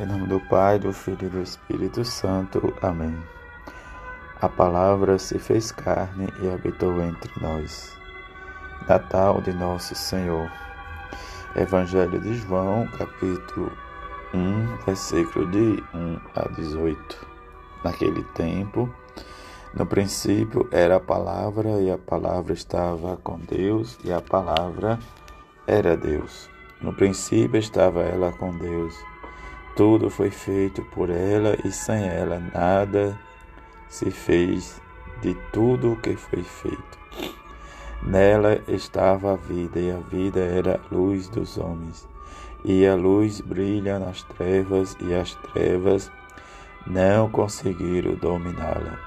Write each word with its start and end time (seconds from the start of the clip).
Em 0.00 0.06
nome 0.06 0.28
do 0.28 0.38
Pai, 0.38 0.78
do 0.78 0.92
Filho 0.92 1.26
e 1.26 1.28
do 1.28 1.42
Espírito 1.42 2.04
Santo. 2.04 2.72
Amém. 2.80 3.20
A 4.40 4.48
palavra 4.48 5.18
se 5.18 5.40
fez 5.40 5.72
carne 5.72 6.28
e 6.40 6.48
habitou 6.48 7.00
entre 7.02 7.32
nós. 7.40 7.98
Natal 8.88 9.40
de 9.40 9.52
Nosso 9.52 9.96
Senhor. 9.96 10.48
Evangelho 11.56 12.20
de 12.20 12.34
João, 12.34 12.86
capítulo 12.96 13.72
1, 14.32 14.76
versículo 14.86 15.50
de 15.50 15.82
1 15.92 16.20
a 16.36 16.48
18. 16.52 17.26
Naquele 17.82 18.22
tempo, 18.34 18.88
no 19.74 19.84
princípio 19.84 20.68
era 20.70 20.94
a 20.94 21.00
palavra, 21.00 21.80
e 21.80 21.90
a 21.90 21.98
palavra 21.98 22.52
estava 22.52 23.16
com 23.16 23.36
Deus, 23.40 23.98
e 24.04 24.12
a 24.12 24.20
palavra 24.20 24.96
era 25.66 25.96
Deus. 25.96 26.48
No 26.80 26.94
princípio 26.94 27.58
estava 27.58 28.02
ela 28.02 28.30
com 28.30 28.56
Deus. 28.56 29.07
Tudo 29.78 30.10
foi 30.10 30.28
feito 30.28 30.82
por 30.86 31.08
ela 31.08 31.56
e 31.64 31.70
sem 31.70 32.04
ela 32.08 32.42
nada 32.52 33.16
se 33.88 34.10
fez 34.10 34.82
de 35.22 35.36
tudo 35.52 35.92
o 35.92 35.96
que 35.96 36.16
foi 36.16 36.42
feito. 36.42 36.98
Nela 38.02 38.60
estava 38.66 39.34
a 39.34 39.36
vida, 39.36 39.78
e 39.78 39.92
a 39.92 39.98
vida 39.98 40.40
era 40.40 40.80
a 40.80 40.92
luz 40.92 41.28
dos 41.28 41.58
homens. 41.58 42.08
E 42.64 42.84
a 42.84 42.96
luz 42.96 43.40
brilha 43.40 44.00
nas 44.00 44.24
trevas, 44.24 44.96
e 44.98 45.14
as 45.14 45.36
trevas 45.52 46.10
não 46.84 47.30
conseguiram 47.30 48.16
dominá-la. 48.16 48.98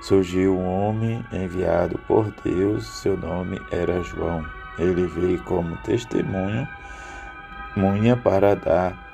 Surgiu 0.00 0.58
um 0.58 0.66
homem 0.66 1.24
enviado 1.32 1.96
por 2.08 2.34
Deus, 2.42 2.88
seu 2.88 3.16
nome 3.16 3.60
era 3.70 4.02
João. 4.02 4.44
Ele 4.80 5.06
veio 5.06 5.40
como 5.44 5.76
testemunho, 5.84 6.66
munha 7.76 8.16
para 8.16 8.56
dar 8.56 9.05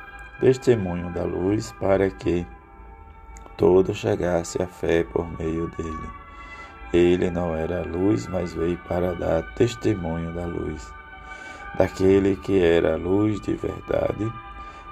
testemunho 0.42 1.08
da 1.10 1.22
luz 1.22 1.70
para 1.78 2.10
que 2.10 2.44
todo 3.56 3.94
chegasse 3.94 4.60
à 4.60 4.66
fé 4.66 5.04
por 5.04 5.24
meio 5.38 5.68
dele. 5.76 6.10
Ele 6.92 7.30
não 7.30 7.54
era 7.54 7.82
a 7.82 7.84
luz, 7.84 8.26
mas 8.26 8.52
veio 8.52 8.76
para 8.88 9.14
dar 9.14 9.54
testemunho 9.54 10.32
da 10.32 10.44
luz, 10.44 10.92
daquele 11.78 12.34
que 12.34 12.60
era 12.60 12.94
a 12.94 12.96
luz 12.96 13.40
de 13.40 13.54
verdade, 13.54 14.32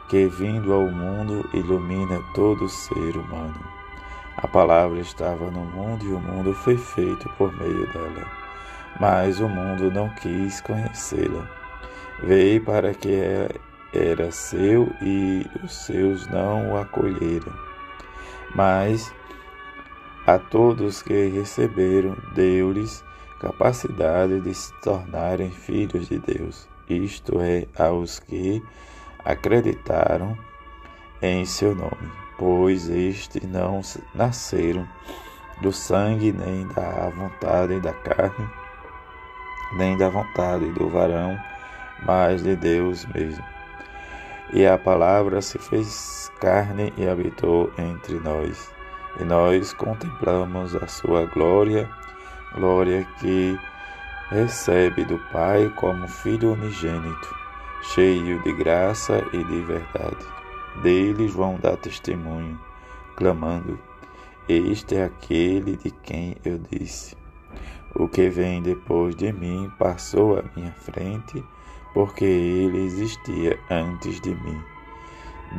que 0.08 0.28
vindo 0.28 0.72
ao 0.72 0.88
mundo 0.88 1.44
ilumina 1.52 2.22
todo 2.32 2.68
ser 2.68 3.16
humano. 3.16 3.60
A 4.36 4.46
palavra 4.46 5.00
estava 5.00 5.50
no 5.50 5.64
mundo 5.64 6.04
e 6.04 6.12
o 6.12 6.20
mundo 6.20 6.54
foi 6.54 6.76
feito 6.76 7.28
por 7.36 7.52
meio 7.58 7.92
dela, 7.92 8.24
mas 9.00 9.40
o 9.40 9.48
mundo 9.48 9.90
não 9.90 10.08
quis 10.10 10.60
conhecê-la. 10.60 11.44
Veio 12.22 12.62
para 12.64 12.94
que 12.94 13.10
era 13.92 14.30
seu 14.30 14.92
e 15.02 15.46
os 15.62 15.72
seus 15.72 16.26
não 16.28 16.72
o 16.72 16.76
acolheram. 16.76 17.52
Mas 18.54 19.12
a 20.26 20.38
todos 20.38 21.02
que 21.02 21.28
receberam, 21.28 22.16
deu-lhes 22.34 23.04
capacidade 23.40 24.40
de 24.40 24.54
se 24.54 24.72
tornarem 24.80 25.50
filhos 25.50 26.08
de 26.08 26.18
Deus, 26.18 26.68
isto 26.88 27.40
é, 27.40 27.66
aos 27.76 28.20
que 28.20 28.62
acreditaram 29.24 30.36
em 31.22 31.44
seu 31.44 31.74
nome, 31.74 32.12
pois 32.38 32.88
estes 32.88 33.42
não 33.42 33.80
nasceram 34.14 34.86
do 35.62 35.72
sangue, 35.72 36.32
nem 36.32 36.66
da 36.68 37.08
vontade 37.10 37.80
da 37.80 37.92
carne, 37.92 38.48
nem 39.76 39.96
da 39.96 40.10
vontade 40.10 40.70
do 40.72 40.88
varão, 40.88 41.36
mas 42.04 42.42
de 42.42 42.56
Deus 42.56 43.06
mesmo. 43.06 43.44
E 44.52 44.66
a 44.66 44.76
palavra 44.76 45.40
se 45.40 45.58
fez 45.58 46.30
carne 46.40 46.92
e 46.96 47.06
habitou 47.06 47.70
entre 47.78 48.18
nós. 48.18 48.74
E 49.20 49.24
nós 49.24 49.72
contemplamos 49.72 50.74
a 50.74 50.88
sua 50.88 51.24
glória, 51.26 51.88
glória 52.56 53.06
que 53.20 53.56
recebe 54.28 55.04
do 55.04 55.18
Pai 55.32 55.72
como 55.76 56.08
Filho 56.08 56.54
unigênito, 56.54 57.34
cheio 57.82 58.42
de 58.42 58.52
graça 58.54 59.24
e 59.32 59.44
de 59.44 59.60
verdade. 59.62 60.26
Dele 60.82 61.28
João 61.28 61.56
dá 61.62 61.76
testemunho, 61.76 62.58
clamando: 63.14 63.78
Este 64.48 64.96
é 64.96 65.04
aquele 65.04 65.76
de 65.76 65.92
quem 65.92 66.36
eu 66.44 66.58
disse: 66.58 67.16
O 67.94 68.08
que 68.08 68.28
vem 68.28 68.60
depois 68.60 69.14
de 69.14 69.32
mim 69.32 69.70
passou 69.78 70.40
à 70.40 70.44
minha 70.56 70.72
frente 70.72 71.44
porque 71.92 72.24
ele 72.24 72.84
existia 72.84 73.58
antes 73.70 74.20
de 74.20 74.34
mim. 74.34 74.62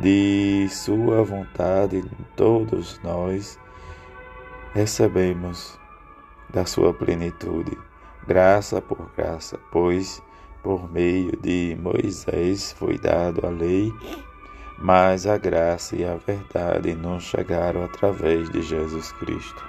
De 0.00 0.66
Sua 0.70 1.22
vontade, 1.22 2.02
todos 2.34 2.98
nós 3.02 3.58
recebemos 4.72 5.78
da 6.50 6.64
Sua 6.64 6.94
plenitude, 6.94 7.76
graça 8.26 8.80
por 8.80 9.10
graça, 9.16 9.58
pois 9.70 10.22
por 10.62 10.90
meio 10.90 11.36
de 11.36 11.76
Moisés 11.80 12.72
foi 12.72 12.96
dado 12.96 13.44
a 13.46 13.50
lei, 13.50 13.92
mas 14.78 15.26
a 15.26 15.36
graça 15.36 15.96
e 15.96 16.04
a 16.04 16.14
verdade 16.14 16.94
nos 16.94 17.24
chegaram 17.24 17.84
através 17.84 18.48
de 18.50 18.62
Jesus 18.62 19.12
Cristo. 19.12 19.62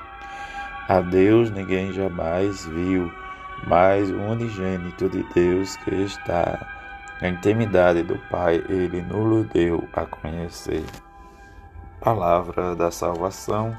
A 0.88 1.02
Deus 1.02 1.50
ninguém 1.50 1.92
jamais 1.94 2.66
viu 2.66 3.12
mas 3.68 4.10
o 4.10 4.18
unigênito 4.18 5.10
de 5.10 5.24
Deus 5.34 5.76
que 5.78 5.94
está 6.04 6.60
na 7.22 7.30
intimidade 7.30 8.04
do 8.04 8.18
Pai, 8.30 8.64
ele 8.68 9.02
nos 9.02 9.48
deu 9.48 9.88
a 9.94 10.06
conhecer. 10.06 10.84
Palavra 12.02 12.76
da 12.76 12.92
salvação, 12.92 13.76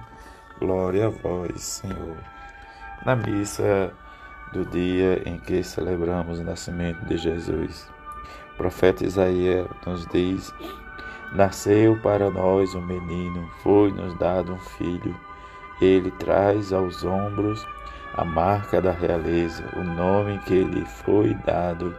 glória 0.58 1.08
a 1.08 1.10
vós, 1.10 1.60
Senhor. 1.60 2.16
Na 3.04 3.14
missa 3.14 3.92
do 4.52 4.64
dia 4.64 5.22
em 5.26 5.38
que 5.38 5.62
celebramos 5.62 6.38
o 6.38 6.44
nascimento 6.44 7.04
de 7.04 7.18
Jesus, 7.18 7.90
o 8.54 8.56
profeta 8.56 9.04
Isaías 9.04 9.68
nos 9.86 10.06
diz: 10.06 10.54
Nasceu 11.34 12.00
para 12.00 12.30
nós 12.30 12.74
um 12.74 12.80
menino, 12.80 13.46
foi-nos 13.62 14.16
dado 14.18 14.54
um 14.54 14.58
filho, 14.58 15.14
ele 15.82 16.10
traz 16.12 16.72
aos 16.72 17.04
ombros 17.04 17.66
a 18.16 18.24
marca 18.24 18.80
da 18.80 18.92
realeza, 18.92 19.64
o 19.76 19.82
nome 19.82 20.38
que 20.40 20.62
lhe 20.62 20.84
foi 20.84 21.34
dado 21.34 21.96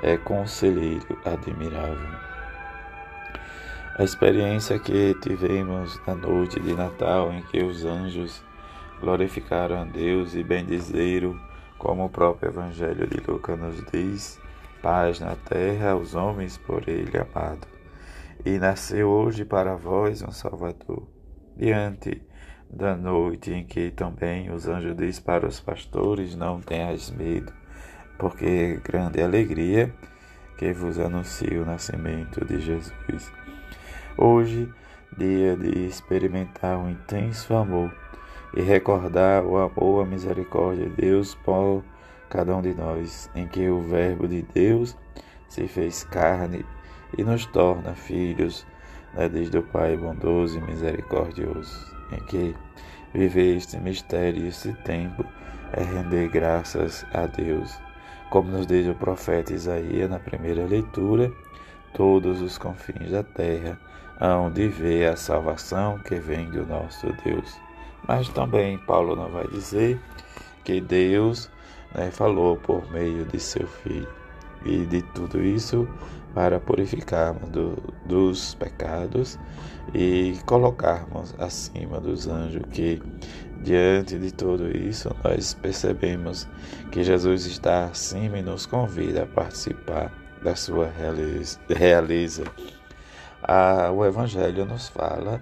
é 0.00 0.16
Conselheiro 0.16 1.18
Admirável. 1.24 2.26
A 3.98 4.04
experiência 4.04 4.78
que 4.78 5.14
tivemos 5.20 6.00
na 6.06 6.14
noite 6.14 6.60
de 6.60 6.72
Natal, 6.72 7.32
em 7.32 7.42
que 7.42 7.64
os 7.64 7.84
anjos 7.84 8.44
glorificaram 9.00 9.80
a 9.80 9.84
Deus 9.84 10.34
e 10.34 10.44
bendizeram, 10.44 11.36
como 11.78 12.04
o 12.04 12.10
próprio 12.10 12.50
Evangelho 12.50 13.06
de 13.08 13.18
Lucas 13.28 13.58
nos 13.58 13.84
diz, 13.90 14.40
paz 14.80 15.18
na 15.18 15.34
terra 15.34 15.90
aos 15.90 16.14
homens 16.14 16.56
por 16.58 16.88
ele 16.88 17.18
amado. 17.18 17.66
E 18.44 18.58
nasceu 18.58 19.08
hoje 19.08 19.44
para 19.44 19.74
vós 19.74 20.22
um 20.22 20.30
Salvador. 20.30 21.08
Diante 21.56 22.22
da 22.70 22.96
noite 22.96 23.52
em 23.52 23.64
que 23.64 23.90
também 23.90 24.50
os 24.50 24.68
anjos 24.68 24.96
dizem 24.96 25.22
para 25.22 25.46
os 25.46 25.60
pastores: 25.60 26.34
Não 26.34 26.60
tenhas 26.60 27.10
medo, 27.10 27.52
porque 28.18 28.80
grande 28.84 29.22
alegria 29.22 29.92
que 30.58 30.72
vos 30.72 30.98
anuncio 30.98 31.62
o 31.62 31.66
nascimento 31.66 32.44
de 32.44 32.60
Jesus. 32.60 33.32
Hoje, 34.16 34.72
dia 35.16 35.56
de 35.56 35.86
experimentar 35.86 36.78
um 36.78 36.90
intenso 36.90 37.54
amor 37.54 37.94
e 38.54 38.62
recordar 38.62 39.44
o 39.44 39.58
amor, 39.58 40.04
a 40.04 40.06
misericórdia 40.06 40.88
de 40.88 40.96
Deus 40.96 41.34
por 41.34 41.84
cada 42.30 42.56
um 42.56 42.62
de 42.62 42.74
nós, 42.74 43.30
em 43.34 43.46
que 43.46 43.68
o 43.68 43.82
Verbo 43.82 44.26
de 44.26 44.42
Deus 44.42 44.96
se 45.48 45.68
fez 45.68 46.04
carne 46.04 46.64
e 47.16 47.22
nos 47.22 47.46
torna 47.46 47.94
filhos, 47.94 48.66
né, 49.14 49.28
desde 49.28 49.58
o 49.58 49.62
Pai 49.62 49.96
bondoso 49.96 50.58
e 50.58 50.62
misericordioso 50.62 51.95
em 52.12 52.20
que 52.24 52.54
viver 53.12 53.56
este 53.56 53.78
mistério 53.78 54.46
este 54.46 54.72
tempo 54.84 55.24
é 55.72 55.82
render 55.82 56.28
graças 56.28 57.04
a 57.12 57.26
Deus. 57.26 57.78
Como 58.30 58.50
nos 58.50 58.66
diz 58.66 58.88
o 58.88 58.94
profeta 58.94 59.52
Isaías 59.52 60.10
na 60.10 60.18
primeira 60.18 60.66
leitura, 60.66 61.32
todos 61.94 62.40
os 62.40 62.58
confins 62.58 63.10
da 63.10 63.22
terra 63.22 63.78
hão 64.20 64.50
de 64.50 64.68
ver 64.68 65.12
a 65.12 65.16
salvação 65.16 65.98
que 65.98 66.16
vem 66.16 66.50
do 66.50 66.66
nosso 66.66 67.12
Deus. 67.24 67.58
Mas 68.06 68.28
também 68.28 68.78
Paulo 68.78 69.16
não 69.16 69.30
vai 69.30 69.46
dizer 69.48 70.00
que 70.64 70.80
Deus 70.80 71.50
né, 71.94 72.10
falou 72.10 72.56
por 72.56 72.90
meio 72.90 73.24
de 73.24 73.38
seu 73.38 73.66
Filho. 73.66 74.25
E 74.66 74.84
de 74.86 75.02
tudo 75.02 75.42
isso 75.42 75.88
para 76.34 76.60
purificarmos 76.60 77.48
do, 77.48 77.76
dos 78.04 78.54
pecados 78.54 79.38
e 79.94 80.38
colocarmos 80.44 81.34
acima 81.38 82.00
dos 82.00 82.26
anjos 82.26 82.62
que 82.70 83.00
diante 83.62 84.18
de 84.18 84.32
tudo 84.32 84.68
isso 84.76 85.14
nós 85.24 85.54
percebemos 85.54 86.46
que 86.90 87.02
Jesus 87.02 87.46
está 87.46 87.84
acima 87.84 88.38
e 88.38 88.42
nos 88.42 88.66
convida 88.66 89.22
a 89.22 89.26
participar 89.26 90.12
da 90.42 90.54
sua 90.54 90.90
realeza. 90.90 92.44
a, 93.42 93.90
o 93.90 94.04
Evangelho 94.04 94.66
nos 94.66 94.88
fala 94.88 95.40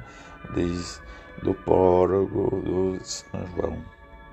diz, 0.55 1.03
do 1.43 1.55
prólogo 1.55 2.62
do 2.62 3.05
São 3.05 3.44
João. 3.56 3.79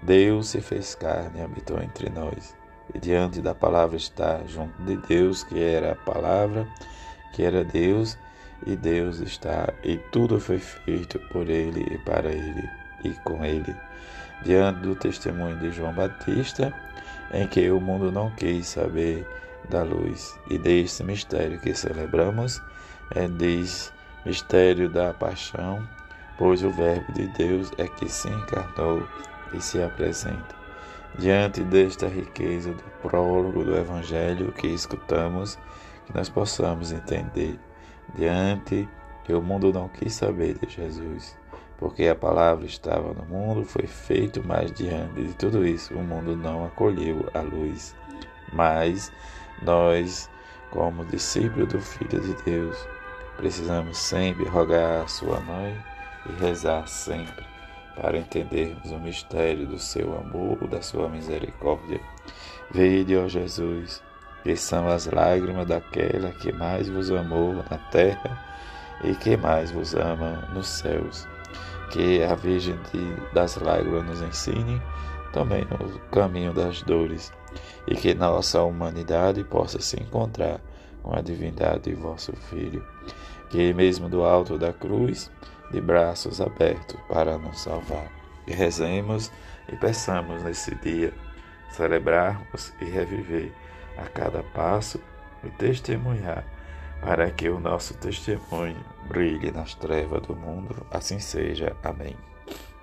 Deus 0.03 0.49
se 0.49 0.61
fez 0.61 0.95
carne 0.95 1.39
e 1.39 1.43
habitou 1.43 1.81
entre 1.81 2.09
nós. 2.09 2.60
Diante 2.99 3.41
da 3.41 3.55
palavra 3.55 3.95
está 3.95 4.41
junto 4.45 4.81
de 4.83 4.97
Deus, 4.97 5.43
que 5.43 5.61
era 5.61 5.93
a 5.93 5.95
palavra, 5.95 6.67
que 7.33 7.43
era 7.43 7.63
Deus, 7.63 8.17
e 8.65 8.75
Deus 8.75 9.19
está, 9.19 9.73
e 9.83 9.97
tudo 10.11 10.39
foi 10.39 10.59
feito 10.59 11.19
por 11.31 11.49
ele 11.49 11.81
e 11.89 11.97
para 11.99 12.29
ele 12.29 12.69
e 13.03 13.09
com 13.23 13.43
ele. 13.43 13.75
Diante 14.43 14.81
do 14.81 14.95
testemunho 14.95 15.57
de 15.57 15.71
João 15.71 15.93
Batista, 15.93 16.73
em 17.33 17.47
que 17.47 17.69
o 17.71 17.79
mundo 17.79 18.11
não 18.11 18.29
quis 18.31 18.67
saber 18.67 19.27
da 19.69 19.83
luz, 19.83 20.37
e 20.49 20.57
deste 20.57 21.03
mistério 21.03 21.59
que 21.59 21.73
celebramos, 21.73 22.61
é 23.15 23.27
diz 23.27 23.93
mistério 24.25 24.89
da 24.89 25.13
paixão, 25.13 25.87
pois 26.37 26.63
o 26.63 26.71
Verbo 26.71 27.11
de 27.13 27.27
Deus 27.27 27.71
é 27.77 27.87
que 27.87 28.09
se 28.09 28.27
encarnou 28.27 29.07
e 29.53 29.61
se 29.61 29.81
apresenta. 29.81 30.60
Diante 31.19 31.61
desta 31.61 32.07
riqueza 32.07 32.71
do 32.71 32.83
prólogo 33.01 33.65
do 33.65 33.75
Evangelho 33.75 34.53
que 34.53 34.67
escutamos, 34.67 35.59
que 36.05 36.15
nós 36.15 36.29
possamos 36.29 36.93
entender, 36.93 37.59
diante 38.15 38.87
que 39.25 39.33
o 39.33 39.41
mundo 39.41 39.73
não 39.73 39.89
quis 39.89 40.13
saber 40.13 40.57
de 40.57 40.69
Jesus, 40.69 41.37
porque 41.77 42.07
a 42.07 42.15
palavra 42.15 42.65
estava 42.65 43.13
no 43.13 43.25
mundo, 43.25 43.65
foi 43.65 43.85
feito, 43.85 44.41
mas 44.45 44.71
diante 44.71 45.21
de 45.21 45.33
tudo 45.33 45.67
isso, 45.67 45.93
o 45.93 46.01
mundo 46.01 46.35
não 46.35 46.65
acolheu 46.65 47.29
a 47.33 47.41
luz. 47.41 47.93
Mas 48.53 49.11
nós, 49.61 50.29
como 50.69 51.05
discípulos 51.05 51.67
do 51.67 51.81
Filho 51.81 52.21
de 52.21 52.33
Deus, 52.43 52.87
precisamos 53.35 53.97
sempre 53.97 54.45
rogar 54.45 55.03
a 55.03 55.07
sua 55.07 55.41
mãe 55.41 55.77
e 56.29 56.41
rezar 56.41 56.87
sempre 56.87 57.50
para 57.95 58.17
entendermos 58.17 58.91
o 58.91 58.99
mistério 58.99 59.67
do 59.67 59.77
seu 59.77 60.17
amor, 60.17 60.67
da 60.67 60.81
sua 60.81 61.09
misericórdia. 61.09 61.99
Vede, 62.71 63.17
ó 63.17 63.27
Jesus, 63.27 64.01
que 64.43 64.55
são 64.55 64.87
as 64.87 65.05
lágrimas 65.07 65.67
daquela 65.67 66.31
que 66.31 66.51
mais 66.51 66.89
vos 66.89 67.11
amou 67.11 67.53
na 67.53 67.77
terra 67.91 68.45
e 69.03 69.13
que 69.15 69.35
mais 69.37 69.71
vos 69.71 69.93
ama 69.93 70.47
nos 70.53 70.67
céus. 70.67 71.27
Que 71.91 72.23
a 72.23 72.35
Virgem 72.35 72.79
das 73.33 73.57
Lágrimas 73.57 74.05
nos 74.05 74.21
ensine 74.21 74.81
também 75.33 75.65
no 75.65 75.99
caminho 76.09 76.53
das 76.53 76.81
dores 76.83 77.33
e 77.87 77.95
que 77.95 78.13
nossa 78.13 78.63
humanidade 78.63 79.43
possa 79.43 79.79
se 79.81 80.01
encontrar 80.01 80.61
com 81.03 81.15
a 81.15 81.21
divindade 81.21 81.89
de 81.89 81.93
vosso 81.93 82.33
Filho, 82.33 82.85
que 83.49 83.73
mesmo 83.73 84.07
do 84.07 84.23
alto 84.23 84.57
da 84.57 84.71
cruz 84.71 85.31
de 85.71 85.81
braços 85.81 86.41
abertos 86.41 86.99
para 87.07 87.37
nos 87.37 87.61
salvar. 87.61 88.07
E 88.45 88.53
rezemos 88.53 89.31
e 89.71 89.75
peçamos 89.75 90.43
nesse 90.43 90.75
dia 90.75 91.13
celebrarmos 91.71 92.73
e 92.81 92.85
reviver 92.85 93.51
a 93.97 94.03
cada 94.09 94.43
passo 94.43 95.01
e 95.43 95.49
testemunhar 95.49 96.45
para 97.01 97.29
que 97.31 97.49
o 97.49 97.59
nosso 97.59 97.95
testemunho 97.95 98.83
brilhe 99.07 99.51
nas 99.51 99.73
trevas 99.73 100.21
do 100.21 100.35
mundo. 100.35 100.85
Assim 100.91 101.19
seja. 101.19 101.75
Amém. 101.83 102.15